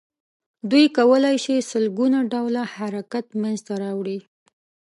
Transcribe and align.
دوی 0.71 0.85
کولای 0.97 1.35
شي 1.43 1.55
سل 1.69 1.85
ګونه 1.97 2.19
ډوله 2.31 2.63
حرکت 2.75 3.25
منځ 3.41 3.59
ته 3.67 3.73
راوړي. 3.83 4.19